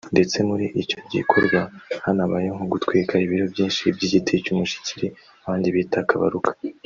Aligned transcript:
ndetse 0.13 0.37
muri 0.49 0.65
icyo 0.81 0.99
gikorwa 1.13 1.59
hanabayeho 2.05 2.61
gutwika 2.73 3.13
ibiro 3.25 3.45
byinshi 3.53 3.81
by’igiti 3.95 4.33
cy’umushikiri 4.43 5.07
abandi 5.43 5.67
bita 5.77 6.01
Kabaruka 6.09 6.51